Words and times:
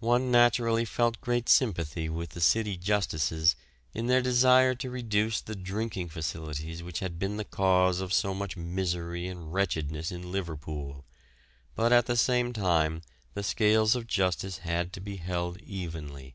One 0.00 0.32
naturally 0.32 0.84
felt 0.84 1.20
great 1.20 1.48
sympathy 1.48 2.08
with 2.08 2.30
the 2.30 2.40
City 2.40 2.76
Justices 2.76 3.54
in 3.94 4.08
their 4.08 4.20
desire 4.20 4.74
to 4.74 4.90
reduce 4.90 5.40
the 5.40 5.54
drinking 5.54 6.08
facilities 6.08 6.82
which 6.82 6.98
had 6.98 7.16
been 7.16 7.36
the 7.36 7.44
cause 7.44 8.00
of 8.00 8.12
so 8.12 8.34
much 8.34 8.56
misery 8.56 9.28
and 9.28 9.54
wretchedness 9.54 10.10
in 10.10 10.32
Liverpool, 10.32 11.04
but 11.76 11.92
at 11.92 12.06
the 12.06 12.16
same 12.16 12.52
time 12.52 13.02
the 13.34 13.44
scales 13.44 13.94
of 13.94 14.08
justice 14.08 14.58
had 14.58 14.92
to 14.94 15.00
be 15.00 15.14
held 15.14 15.62
evenly. 15.62 16.34